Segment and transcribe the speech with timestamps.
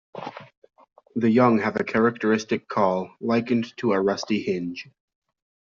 [1.15, 4.87] The young have a characteristic call, likened to a rusty hinge.